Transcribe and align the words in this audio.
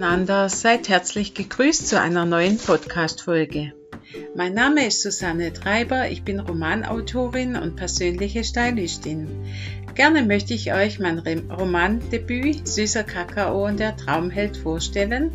miteinander, 0.00 0.48
seid 0.48 0.88
herzlich 0.88 1.34
gegrüßt 1.34 1.86
zu 1.86 2.00
einer 2.00 2.24
neuen 2.24 2.56
Podcast-Folge. 2.56 3.74
Mein 4.34 4.54
Name 4.54 4.86
ist 4.86 5.02
Susanne 5.02 5.52
Treiber, 5.52 6.08
ich 6.08 6.22
bin 6.22 6.40
Romanautorin 6.40 7.54
und 7.54 7.76
persönliche 7.76 8.42
Stylistin. 8.42 9.28
Gerne 9.94 10.22
möchte 10.22 10.54
ich 10.54 10.72
euch 10.72 11.00
mein 11.00 11.18
Romandebüt 11.18 12.66
Süßer 12.66 13.04
Kakao 13.04 13.66
und 13.66 13.78
der 13.78 13.94
Traumheld 13.94 14.56
vorstellen, 14.56 15.32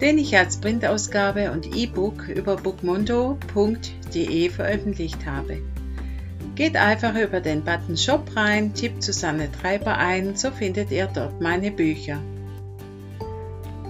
den 0.00 0.18
ich 0.18 0.36
als 0.36 0.56
Printausgabe 0.56 1.52
und 1.52 1.76
E-Book 1.76 2.26
über 2.26 2.56
bookmundo.de 2.56 4.50
veröffentlicht 4.50 5.26
habe. 5.26 5.58
Geht 6.56 6.74
einfach 6.74 7.14
über 7.14 7.38
den 7.38 7.62
Button 7.62 7.96
Shop 7.96 8.28
rein, 8.34 8.74
tippt 8.74 9.04
Susanne 9.04 9.48
Treiber 9.62 9.96
ein, 9.96 10.34
so 10.34 10.50
findet 10.50 10.90
ihr 10.90 11.06
dort 11.06 11.40
meine 11.40 11.70
Bücher. 11.70 12.20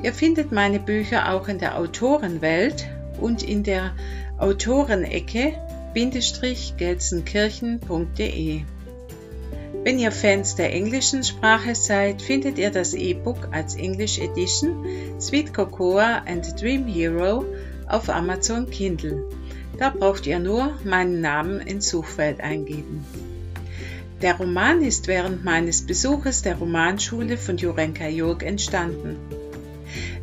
Ihr 0.03 0.13
findet 0.13 0.53
meine 0.53 0.79
Bücher 0.79 1.33
auch 1.33 1.49
in 1.49 1.59
der 1.59 1.77
Autorenwelt 1.77 2.87
und 3.21 3.43
in 3.43 3.65
der 3.65 3.97
Autorenecke 4.39 5.55
gelsenkirchen.de. 5.95 8.61
Wenn 9.83 9.99
ihr 9.99 10.13
Fans 10.13 10.55
der 10.55 10.73
englischen 10.73 11.25
Sprache 11.25 11.75
seid, 11.75 12.23
findet 12.23 12.59
ihr 12.59 12.71
das 12.71 12.95
E-Book 12.95 13.49
als 13.51 13.75
English 13.75 14.21
Edition 14.21 14.87
Sweet 15.21 15.53
Cocoa 15.53 16.23
and 16.27 16.61
Dream 16.61 16.87
Hero 16.87 17.45
auf 17.89 18.09
Amazon 18.09 18.71
Kindle. 18.71 19.25
Da 19.79 19.91
braucht 19.91 20.27
ihr 20.27 20.39
nur 20.39 20.75
meinen 20.85 21.21
Namen 21.21 21.61
ins 21.61 21.89
Suchfeld 21.89 22.41
eingeben. 22.41 23.05
Der 24.23 24.37
Roman 24.37 24.81
ist 24.83 25.09
während 25.09 25.45
meines 25.45 25.87
Besuches 25.87 26.43
der 26.43 26.57
Romanschule 26.57 27.37
von 27.37 27.57
Jurenka 27.57 28.09
Jurg 28.09 28.43
entstanden. 28.43 29.38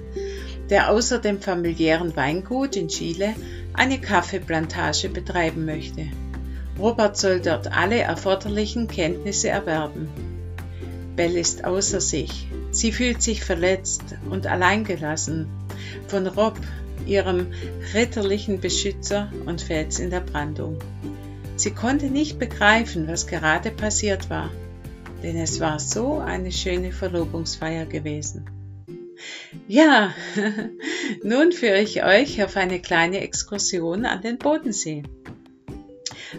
der 0.71 0.89
außer 0.89 1.19
dem 1.19 1.39
familiären 1.39 2.15
Weingut 2.15 2.75
in 2.75 2.87
Chile 2.87 3.35
eine 3.73 4.01
Kaffeeplantage 4.01 5.09
betreiben 5.09 5.65
möchte. 5.65 6.07
Robert 6.79 7.17
soll 7.17 7.39
dort 7.39 7.71
alle 7.71 7.99
erforderlichen 7.99 8.87
Kenntnisse 8.87 9.49
erwerben. 9.49 10.09
Belle 11.15 11.39
ist 11.39 11.65
außer 11.65 12.01
sich. 12.01 12.47
Sie 12.71 12.91
fühlt 12.91 13.21
sich 13.21 13.43
verletzt 13.43 14.15
und 14.31 14.47
alleingelassen 14.47 15.60
von 16.07 16.27
Rob, 16.27 16.59
ihrem 17.05 17.47
ritterlichen 17.93 18.59
Beschützer 18.59 19.31
und 19.45 19.61
Fels 19.61 19.99
in 19.99 20.09
der 20.09 20.21
Brandung. 20.21 20.79
Sie 21.55 21.71
konnte 21.71 22.07
nicht 22.07 22.39
begreifen, 22.39 23.07
was 23.07 23.27
gerade 23.27 23.71
passiert 23.71 24.29
war, 24.29 24.49
denn 25.23 25.37
es 25.37 25.59
war 25.59 25.79
so 25.79 26.19
eine 26.19 26.51
schöne 26.51 26.91
Verlobungsfeier 26.91 27.85
gewesen. 27.85 28.45
Ja, 29.67 30.13
nun 31.23 31.51
führe 31.51 31.79
ich 31.79 32.03
euch 32.03 32.43
auf 32.43 32.57
eine 32.57 32.79
kleine 32.79 33.21
Exkursion 33.21 34.05
an 34.05 34.21
den 34.21 34.37
Bodensee. 34.37 35.03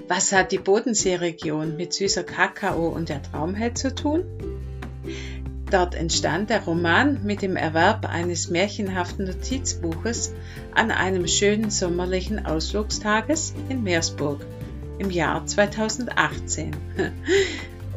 Was 0.08 0.32
hat 0.32 0.52
die 0.52 0.58
Bodenseeregion 0.58 1.76
mit 1.76 1.92
süßer 1.92 2.24
Kakao 2.24 2.88
und 2.88 3.08
der 3.08 3.22
Traumheld 3.22 3.78
zu 3.78 3.94
tun? 3.94 4.24
Dort 5.72 5.94
entstand 5.94 6.50
der 6.50 6.64
Roman 6.64 7.20
mit 7.24 7.40
dem 7.40 7.56
Erwerb 7.56 8.04
eines 8.04 8.50
märchenhaften 8.50 9.24
Notizbuches 9.24 10.34
an 10.74 10.90
einem 10.90 11.26
schönen 11.26 11.70
sommerlichen 11.70 12.44
Ausflugstages 12.44 13.54
in 13.70 13.82
Meersburg 13.82 14.44
im 14.98 15.10
Jahr 15.10 15.46
2018. 15.46 16.76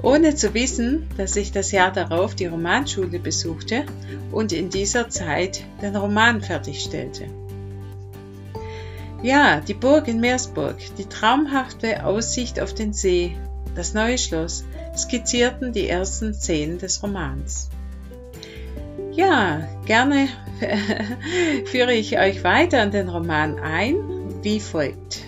Ohne 0.02 0.36
zu 0.36 0.54
wissen, 0.54 1.10
dass 1.18 1.36
ich 1.36 1.52
das 1.52 1.74
Jahr 1.74 1.92
darauf 1.92 2.34
die 2.34 2.46
Romanschule 2.46 3.20
besuchte 3.20 3.84
und 4.32 4.54
in 4.54 4.70
dieser 4.70 5.10
Zeit 5.10 5.66
den 5.82 5.98
Roman 5.98 6.42
fertigstellte. 6.42 7.26
Ja, 9.22 9.60
die 9.60 9.74
Burg 9.74 10.08
in 10.08 10.22
Meersburg, 10.22 10.78
die 10.98 11.10
traumhafte 11.10 12.06
Aussicht 12.06 12.62
auf 12.62 12.74
den 12.74 12.94
See, 12.94 13.36
das 13.76 13.94
neue 13.94 14.18
Schloss, 14.18 14.64
skizzierten 14.98 15.74
die 15.74 15.88
ersten 15.88 16.34
Szenen 16.34 16.78
des 16.78 17.02
Romans. 17.04 17.70
Ja, 19.12 19.68
gerne 19.86 20.28
führe 21.66 21.94
ich 21.94 22.20
euch 22.20 22.44
weiter 22.44 22.84
in 22.84 22.92
den 22.92 23.10
Roman 23.10 23.60
ein, 23.60 23.96
wie 24.42 24.60
folgt. 24.60 25.22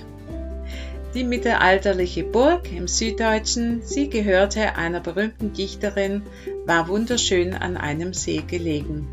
Die 1.14 1.24
mittelalterliche 1.24 2.24
Burg 2.24 2.72
im 2.72 2.88
Süddeutschen, 2.88 3.82
sie 3.82 4.10
gehörte 4.10 4.76
einer 4.76 5.00
berühmten 5.00 5.54
Dichterin, 5.54 6.22
war 6.66 6.90
wunderschön 6.90 7.54
an 7.54 7.78
einem 7.78 8.14
See 8.14 8.44
gelegen. 8.46 9.08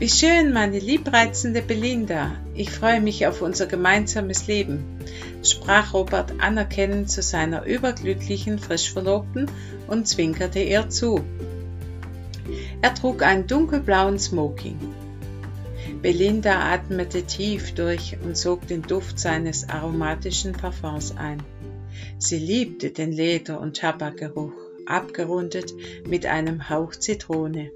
Wie 0.00 0.08
schön, 0.08 0.54
meine 0.54 0.78
liebreizende 0.78 1.60
Belinda, 1.60 2.34
ich 2.54 2.70
freue 2.70 3.02
mich 3.02 3.26
auf 3.26 3.42
unser 3.42 3.66
gemeinsames 3.66 4.46
Leben, 4.46 4.82
sprach 5.42 5.92
Robert 5.92 6.32
anerkennend 6.38 7.10
zu 7.10 7.20
seiner 7.20 7.66
überglücklichen 7.66 8.58
Frischverlobten 8.58 9.50
und 9.88 10.08
zwinkerte 10.08 10.60
ihr 10.60 10.88
zu. 10.88 11.22
Er 12.80 12.94
trug 12.94 13.22
einen 13.22 13.46
dunkelblauen 13.46 14.18
Smoking. 14.18 14.78
Belinda 16.00 16.72
atmete 16.72 17.24
tief 17.24 17.74
durch 17.74 18.16
und 18.24 18.38
sog 18.38 18.66
den 18.68 18.80
Duft 18.80 19.18
seines 19.18 19.68
aromatischen 19.68 20.52
Parfums 20.52 21.14
ein. 21.18 21.42
Sie 22.16 22.38
liebte 22.38 22.88
den 22.90 23.12
Leder- 23.12 23.60
und 23.60 23.76
Tabakgeruch, 23.76 24.54
abgerundet 24.86 25.74
mit 26.08 26.24
einem 26.24 26.70
Hauch 26.70 26.92
Zitrone. 26.92 27.70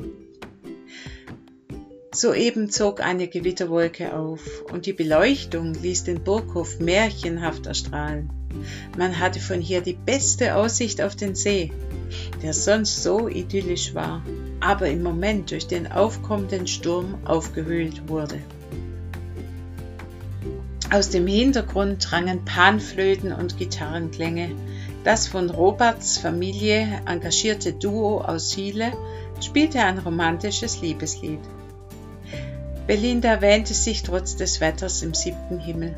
Soeben 2.15 2.71
zog 2.71 3.01
eine 3.01 3.27
Gewitterwolke 3.27 4.17
auf 4.17 4.41
und 4.73 4.87
die 4.87 4.93
Beleuchtung 4.93 5.75
ließ 5.75 6.05
den 6.05 6.23
Burghof 6.23 6.79
märchenhaft 6.79 7.67
erstrahlen. 7.67 8.31
Man 8.97 9.19
hatte 9.19 9.41
von 9.41 9.61
hier 9.61 9.81
die 9.81 9.95
beste 9.95 10.55
Aussicht 10.55 11.03
auf 11.03 11.17
den 11.17 11.35
See, 11.35 11.73
der 12.41 12.55
sonst 12.55 13.03
so 13.03 13.29
idyllisch 13.29 13.97
war, 13.97 14.23
aber 14.61 14.89
im 14.89 15.03
Moment 15.03 15.51
durch 15.51 15.67
den 15.67 15.91
aufkommenden 15.91 16.69
Sturm 16.69 17.19
aufgewühlt 17.25 18.09
wurde. 18.09 18.39
Aus 20.93 21.11
dem 21.11 21.27
Hintergrund 21.27 22.09
drangen 22.09 22.45
Panflöten 22.45 23.33
und 23.33 23.59
Gitarrenklänge. 23.59 24.53
Das 25.03 25.27
von 25.27 25.51
Roberts 25.51 26.19
Familie 26.19 27.03
engagierte 27.07 27.73
Duo 27.73 28.21
aus 28.21 28.53
Chile 28.53 28.93
spielte 29.41 29.81
ein 29.81 29.99
romantisches 29.99 30.81
Liebeslied. 30.81 31.41
Belinda 32.87 33.41
wähnte 33.41 33.73
sich 33.73 34.03
trotz 34.03 34.37
des 34.37 34.61
Wetters 34.61 35.03
im 35.03 35.15
siebten 35.15 35.59
Himmel. 35.59 35.95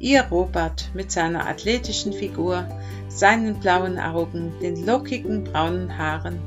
Ihr 0.00 0.22
Robert 0.22 0.90
mit 0.94 1.12
seiner 1.12 1.46
athletischen 1.46 2.12
Figur, 2.12 2.66
seinen 3.08 3.60
blauen 3.60 3.98
Augen, 3.98 4.52
den 4.60 4.84
lockigen 4.84 5.44
braunen 5.44 5.96
Haaren, 5.96 6.40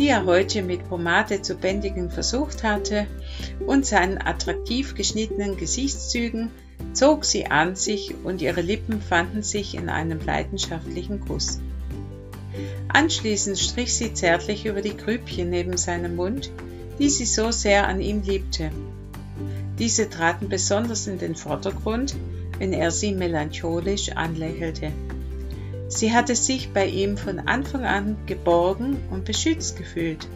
die 0.00 0.08
er 0.08 0.26
heute 0.26 0.62
mit 0.62 0.88
Pomade 0.88 1.40
zu 1.40 1.54
bändigen 1.54 2.10
versucht 2.10 2.64
hatte, 2.64 3.06
und 3.64 3.86
seinen 3.86 4.18
attraktiv 4.18 4.96
geschnittenen 4.96 5.56
Gesichtszügen 5.56 6.50
zog 6.92 7.24
sie 7.24 7.46
an 7.46 7.76
sich 7.76 8.12
und 8.24 8.42
ihre 8.42 8.60
Lippen 8.60 9.00
fanden 9.00 9.44
sich 9.44 9.76
in 9.76 9.88
einem 9.88 10.18
leidenschaftlichen 10.24 11.20
Kuss. 11.20 11.60
Anschließend 12.88 13.58
strich 13.58 13.94
sie 13.94 14.14
zärtlich 14.14 14.66
über 14.66 14.82
die 14.82 14.96
Grübchen 14.96 15.48
neben 15.50 15.76
seinem 15.76 16.16
Mund, 16.16 16.50
die 16.98 17.08
sie 17.08 17.26
so 17.26 17.50
sehr 17.50 17.86
an 17.86 18.00
ihm 18.00 18.22
liebte. 18.22 18.70
Diese 19.78 20.10
traten 20.10 20.48
besonders 20.48 21.06
in 21.06 21.18
den 21.18 21.36
Vordergrund, 21.36 22.16
wenn 22.58 22.72
er 22.72 22.90
sie 22.90 23.12
melancholisch 23.12 24.10
anlächelte. 24.10 24.92
Sie 25.88 26.12
hatte 26.12 26.34
sich 26.34 26.72
bei 26.72 26.86
ihm 26.86 27.16
von 27.16 27.38
Anfang 27.38 27.84
an 27.84 28.16
geborgen 28.26 28.96
und 29.10 29.24
beschützt 29.24 29.76
gefühlt. 29.76 30.28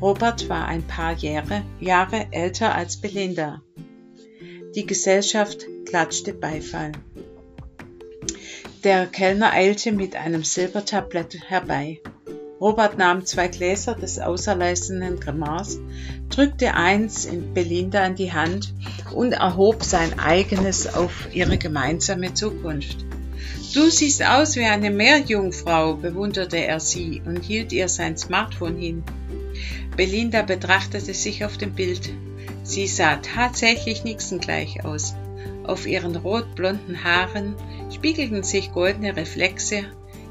Robert 0.00 0.48
war 0.48 0.66
ein 0.66 0.82
paar 0.82 1.12
Jahre, 1.12 1.62
Jahre 1.80 2.26
älter 2.30 2.74
als 2.74 2.96
Belinda. 2.96 3.62
Die 4.74 4.86
Gesellschaft 4.86 5.66
klatschte 5.86 6.32
Beifall. 6.32 6.92
Der 8.84 9.06
Kellner 9.06 9.52
eilte 9.52 9.92
mit 9.92 10.16
einem 10.16 10.44
Silbertablett 10.44 11.36
herbei. 11.48 12.00
Robert 12.60 12.98
nahm 12.98 13.24
zwei 13.24 13.46
Gläser 13.46 13.94
des 13.94 14.18
auserlesenen 14.18 15.20
Cremars, 15.20 15.78
drückte 16.28 16.74
eins 16.74 17.24
in 17.24 17.54
Belinda 17.54 18.04
in 18.04 18.16
die 18.16 18.32
Hand 18.32 18.74
und 19.14 19.32
erhob 19.32 19.84
sein 19.84 20.18
eigenes 20.18 20.92
auf 20.92 21.28
ihre 21.32 21.56
gemeinsame 21.56 22.34
Zukunft. 22.34 23.04
Du 23.74 23.90
siehst 23.90 24.26
aus 24.26 24.56
wie 24.56 24.64
eine 24.64 24.90
Meerjungfrau, 24.90 25.94
bewunderte 25.94 26.56
er 26.56 26.80
sie 26.80 27.22
und 27.24 27.44
hielt 27.44 27.72
ihr 27.72 27.88
sein 27.88 28.16
Smartphone 28.16 28.76
hin. 28.76 29.04
Belinda 29.96 30.42
betrachtete 30.42 31.14
sich 31.14 31.44
auf 31.44 31.58
dem 31.58 31.74
Bild. 31.74 32.10
Sie 32.64 32.88
sah 32.88 33.16
tatsächlich 33.16 34.02
Nixon 34.02 34.40
gleich 34.40 34.84
aus. 34.84 35.14
Auf 35.64 35.86
ihren 35.86 36.16
rotblonden 36.16 37.04
Haaren 37.04 37.54
spiegelten 37.94 38.42
sich 38.42 38.72
goldene 38.72 39.16
Reflexe, 39.16 39.84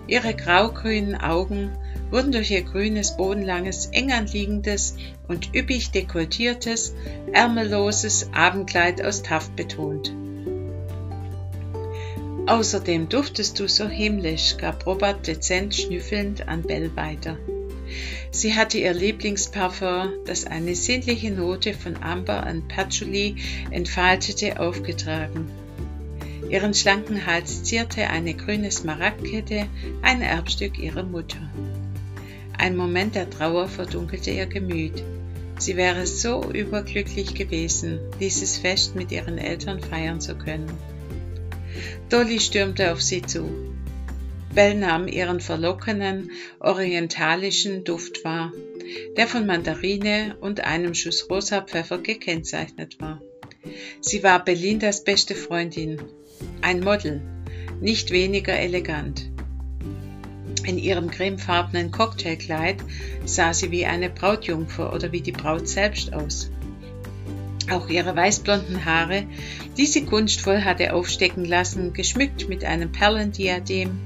ihre 0.07 0.33
graugrünen 0.33 1.15
Augen 1.15 1.71
wurden 2.11 2.31
durch 2.31 2.51
ihr 2.51 2.61
grünes, 2.61 3.17
bodenlanges, 3.17 3.87
eng 3.91 4.11
anliegendes 4.11 4.95
und 5.27 5.53
üppig 5.55 5.91
dekoltiertes, 5.91 6.93
ärmelloses 7.33 8.29
Abendkleid 8.33 9.03
aus 9.03 9.23
Taft 9.23 9.55
betont. 9.55 10.13
Außerdem 12.47 13.09
duftest 13.09 13.59
du 13.59 13.67
so 13.67 13.89
himmlisch, 13.89 14.55
gab 14.57 14.85
Robert 14.85 15.27
dezent 15.27 15.75
schnüffelnd 15.75 16.47
an 16.47 16.61
Belle 16.61 16.95
weiter. 16.95 17.37
Sie 18.31 18.55
hatte 18.55 18.77
ihr 18.77 18.93
Lieblingsparfum, 18.93 20.13
das 20.25 20.45
eine 20.45 20.75
sinnliche 20.75 21.31
Note 21.31 21.73
von 21.73 22.01
Amber 22.01 22.47
und 22.49 22.67
Patchouli 22.67 23.35
entfaltete, 23.71 24.59
aufgetragen. 24.59 25.49
Ihren 26.49 26.73
schlanken 26.73 27.25
Hals 27.25 27.63
zierte 27.63 28.07
eine 28.09 28.33
grüne 28.33 28.71
Smaragdkette, 28.71 29.67
ein 30.01 30.21
Erbstück 30.21 30.79
ihrer 30.79 31.03
Mutter. 31.03 31.49
Ein 32.57 32.75
Moment 32.75 33.15
der 33.15 33.29
Trauer 33.29 33.67
verdunkelte 33.67 34.31
ihr 34.31 34.47
Gemüt. 34.47 35.03
Sie 35.59 35.75
wäre 35.75 36.05
so 36.07 36.43
überglücklich 36.51 37.33
gewesen, 37.33 37.99
dieses 38.19 38.57
Fest 38.57 38.95
mit 38.95 39.11
ihren 39.11 39.37
Eltern 39.37 39.79
feiern 39.79 40.21
zu 40.21 40.35
können. 40.35 40.71
Dolly 42.09 42.39
stürmte 42.39 42.91
auf 42.91 43.01
sie 43.01 43.21
zu. 43.21 43.49
Bell 44.53 44.75
nahm 44.75 45.07
ihren 45.07 45.39
verlockenen, 45.39 46.31
orientalischen 46.59 47.83
Duft 47.83 48.23
wahr, 48.23 48.51
der 49.15 49.27
von 49.27 49.45
Mandarine 49.45 50.35
und 50.41 50.61
einem 50.61 50.95
Schuss 50.95 51.29
rosa 51.29 51.61
Pfeffer 51.61 51.99
gekennzeichnet 51.99 52.99
war. 52.99 53.21
Sie 54.01 54.23
war 54.23 54.43
Belindas 54.43 55.03
beste 55.03 55.35
Freundin, 55.35 56.01
ein 56.61 56.79
Model, 56.79 57.21
nicht 57.81 58.09
weniger 58.11 58.57
elegant. 58.57 59.29
In 60.67 60.77
ihrem 60.77 61.09
cremefarbenen 61.09 61.91
Cocktailkleid 61.91 62.83
sah 63.23 63.53
sie 63.53 63.71
wie 63.71 63.85
eine 63.85 64.09
Brautjungfer 64.09 64.93
oder 64.93 65.13
wie 65.13 65.21
die 65.21 65.31
Braut 65.31 65.69
selbst 65.69 66.13
aus. 66.13 66.51
Auch 67.71 67.87
ihre 67.87 68.13
weißblonden 68.13 68.83
Haare, 68.83 69.23
die 69.77 69.85
sie 69.85 70.03
kunstvoll 70.03 70.65
hatte 70.65 70.93
aufstecken 70.93 71.45
lassen, 71.45 71.93
geschmückt 71.93 72.49
mit 72.49 72.65
einem 72.65 72.91
Perlendiadem, 72.91 73.97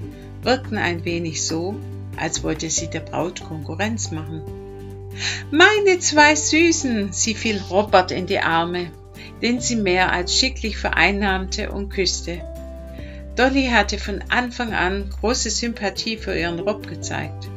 wirkten 0.43 0.77
ein 0.77 1.03
wenig 1.03 1.43
so, 1.43 1.75
als 2.15 2.43
wollte 2.43 2.69
sie 2.69 2.91
der 2.91 2.99
Braut 2.99 3.43
Konkurrenz 3.43 4.11
machen. 4.11 4.43
Meine 5.49 5.97
zwei 5.97 6.35
Süßen! 6.35 7.11
Sie 7.11 7.33
fiel 7.33 7.59
Robert 7.71 8.11
in 8.11 8.27
die 8.27 8.39
Arme, 8.39 8.91
den 9.41 9.61
sie 9.61 9.77
mehr 9.77 10.11
als 10.11 10.37
schicklich 10.37 10.77
vereinnahmte 10.77 11.71
und 11.71 11.89
küsste. 11.89 12.43
Dolly 13.36 13.68
hatte 13.68 13.98
von 13.98 14.22
Anfang 14.30 14.74
an 14.74 15.10
große 15.10 15.50
Sympathie 15.50 16.18
für 16.18 16.38
ihren 16.38 16.60
Rob 16.60 16.88
gezeigt. 16.88 17.48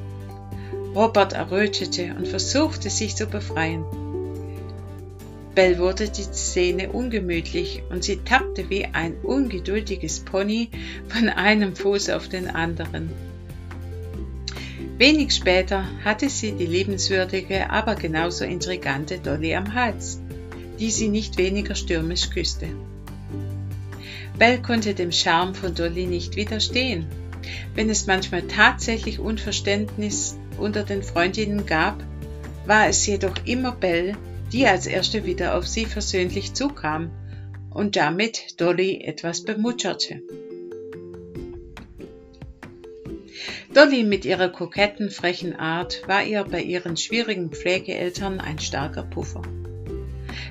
Robert 0.95 1.33
errötete 1.33 2.15
und 2.17 2.29
versuchte 2.29 2.91
sich 2.91 3.17
zu 3.17 3.27
befreien. 3.27 3.85
Bell 5.55 5.79
wurde 5.79 6.09
die 6.09 6.23
Szene 6.23 6.91
ungemütlich 6.91 7.83
und 7.91 8.05
sie 8.05 8.19
tappte 8.19 8.71
wie 8.71 8.87
ein 8.87 9.15
ungeduldiges 9.23 10.21
Pony 10.21 10.71
von 11.09 11.29
einem 11.29 11.75
Fuß 11.75 12.11
auf 12.11 12.29
den 12.29 12.49
anderen. 12.49 13.11
Wenig 14.97 15.33
später 15.35 15.89
hatte 16.05 16.29
sie 16.29 16.53
die 16.53 16.67
liebenswürdige, 16.67 17.71
aber 17.71 17.97
genauso 17.97 18.45
intrigante 18.45 19.19
Dolly 19.19 19.57
am 19.57 19.75
Hals, 19.75 20.21
die 20.79 20.91
sie 20.91 21.09
nicht 21.09 21.37
weniger 21.37 21.75
stürmisch 21.75 22.31
küsste. 22.31 22.69
Bell 24.39 24.61
konnte 24.61 24.95
dem 24.95 25.13
Charme 25.13 25.55
von 25.55 25.75
Dolly 25.75 26.07
nicht 26.07 26.37
widerstehen. 26.37 27.07
Wenn 27.75 27.89
es 27.91 28.07
manchmal 28.07 28.43
tatsächlich 28.43 29.19
Unverständnis 29.19 30.37
unter 30.59 30.83
den 30.83 31.03
Freundinnen 31.03 31.67
gab, 31.67 32.03
war 32.67 32.89
es 32.89 33.07
jedoch 33.07 33.35
immer 33.45 33.73
Bell, 33.73 34.17
die 34.53 34.67
als 34.67 34.87
erste 34.87 35.25
wieder 35.25 35.57
auf 35.57 35.67
sie 35.67 35.87
versöhnlich 35.87 36.55
zukam 36.55 37.11
und 37.71 37.97
damit 37.97 38.61
Dolly 38.61 39.03
etwas 39.05 39.45
bemutterte. 39.45 40.23
Dolly 43.75 44.05
mit 44.05 44.25
ihrer 44.25 44.49
koketten, 44.49 45.11
frechen 45.11 45.57
Art 45.57 46.03
war 46.07 46.23
ihr 46.23 46.45
bei 46.45 46.63
ihren 46.63 46.97
schwierigen 46.97 47.51
Pflegeeltern 47.51 48.41
ein 48.41 48.61
starker 48.61 49.03
Puffer. 49.03 49.43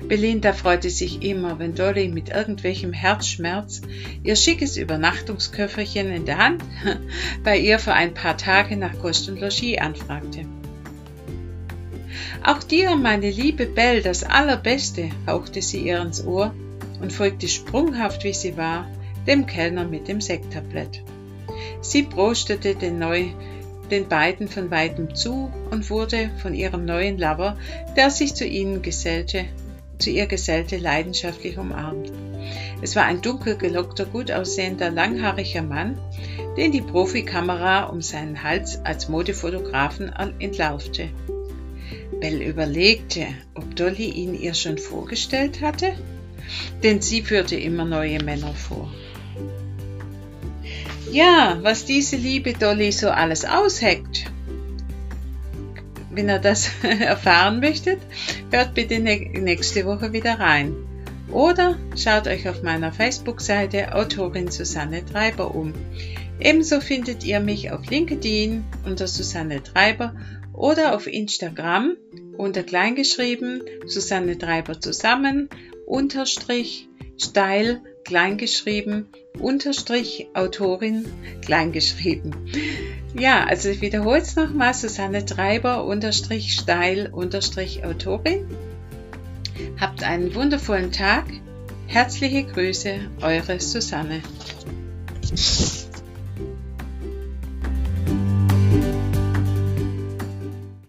Belinda 0.08 0.52
freute 0.52 0.90
sich 0.90 1.22
immer, 1.22 1.58
wenn 1.58 1.74
Dolly 1.74 2.08
mit 2.08 2.28
irgendwelchem 2.28 2.92
Herzschmerz 2.92 3.80
ihr 4.22 4.36
schickes 4.36 4.76
Übernachtungsköfferchen 4.76 6.12
in 6.12 6.26
der 6.26 6.38
Hand 6.38 6.62
bei 7.44 7.58
ihr 7.58 7.78
für 7.78 7.94
ein 7.94 8.12
paar 8.12 8.36
Tage 8.36 8.76
nach 8.76 8.98
Kost 9.00 9.28
und 9.30 9.40
Logis 9.40 9.78
anfragte. 9.78 10.44
Auch 12.44 12.62
dir, 12.62 12.96
meine 12.96 13.30
liebe 13.30 13.64
Belle, 13.64 14.02
das 14.02 14.22
Allerbeste, 14.22 15.08
hauchte 15.26 15.62
sie 15.62 15.86
ihr 15.86 16.02
ins 16.02 16.24
Ohr 16.26 16.54
und 17.00 17.10
folgte 17.10 17.48
sprunghaft, 17.48 18.24
wie 18.24 18.34
sie 18.34 18.58
war, 18.58 18.86
dem 19.26 19.46
Kellner 19.46 19.84
mit 19.84 20.08
dem 20.08 20.20
Sekttablett. 20.20 21.02
Sie 21.80 22.02
prostete 22.02 22.74
den, 22.74 22.98
neu, 22.98 23.28
den 23.90 24.08
beiden 24.08 24.48
von 24.48 24.70
weitem 24.70 25.14
zu 25.14 25.50
und 25.70 25.88
wurde 25.88 26.30
von 26.42 26.54
ihrem 26.54 26.84
neuen 26.84 27.16
Lover, 27.16 27.56
der 27.96 28.10
sich 28.10 28.34
zu 28.34 28.44
ihnen 28.44 28.82
gesellte, 28.82 29.46
zu 30.04 30.10
ihr 30.10 30.26
gesellte, 30.26 30.76
leidenschaftlich 30.76 31.56
umarmt. 31.56 32.12
Es 32.82 32.94
war 32.94 33.04
ein 33.04 33.22
dunkel 33.22 33.56
gelockter, 33.56 34.04
gut 34.04 34.30
aussehender, 34.30 34.90
langhaariger 34.90 35.62
Mann, 35.62 35.98
den 36.58 36.72
die 36.72 36.82
Profikamera 36.82 37.84
um 37.84 38.02
seinen 38.02 38.42
Hals 38.42 38.84
als 38.84 39.08
Modefotografen 39.08 40.12
entlarvte. 40.38 41.08
Bell 42.20 42.42
überlegte, 42.42 43.26
ob 43.54 43.74
Dolly 43.76 44.10
ihn 44.10 44.38
ihr 44.38 44.52
schon 44.52 44.76
vorgestellt 44.76 45.62
hatte, 45.62 45.94
denn 46.82 47.00
sie 47.00 47.22
führte 47.22 47.56
immer 47.56 47.86
neue 47.86 48.22
Männer 48.22 48.52
vor. 48.52 48.92
Ja, 51.10 51.58
was 51.62 51.86
diese 51.86 52.16
liebe 52.16 52.52
Dolly 52.52 52.92
so 52.92 53.08
alles 53.08 53.46
ausheckt, 53.46 54.26
wenn 56.14 56.28
ihr 56.28 56.38
das 56.38 56.70
erfahren 56.82 57.60
möchtet, 57.60 58.00
hört 58.50 58.74
bitte 58.74 58.98
nächste 58.98 59.84
Woche 59.84 60.12
wieder 60.12 60.38
rein. 60.40 60.74
Oder 61.30 61.76
schaut 61.96 62.26
euch 62.26 62.48
auf 62.48 62.62
meiner 62.62 62.92
Facebook-Seite 62.92 63.94
Autorin 63.94 64.50
Susanne 64.50 65.04
Treiber 65.04 65.54
um. 65.54 65.72
Ebenso 66.38 66.80
findet 66.80 67.24
ihr 67.24 67.40
mich 67.40 67.70
auf 67.70 67.86
LinkedIn 67.86 68.64
unter 68.84 69.06
Susanne 69.06 69.62
Treiber 69.62 70.14
oder 70.52 70.94
auf 70.94 71.06
Instagram 71.06 71.96
unter 72.36 72.62
kleingeschrieben 72.62 73.62
Susanne 73.86 74.38
Treiber 74.38 74.80
zusammen 74.80 75.48
unterstrich 75.86 76.88
steil 77.16 77.80
kleingeschrieben 78.04 79.08
unterstrich 79.38 80.28
Autorin 80.34 81.06
kleingeschrieben. 81.42 82.34
Ja, 83.16 83.44
also 83.44 83.68
ich 83.68 83.80
wiederhole 83.80 84.18
es 84.18 84.34
nochmal, 84.34 84.74
Susanne 84.74 85.24
Treiber 85.24 85.84
unterstrich 85.84 86.52
steil 86.52 87.08
unterstrich 87.12 87.84
Autorin. 87.84 88.44
Habt 89.80 90.02
einen 90.02 90.34
wundervollen 90.34 90.90
Tag. 90.90 91.24
Herzliche 91.86 92.44
Grüße, 92.44 92.98
eure 93.20 93.60
Susanne. 93.60 94.20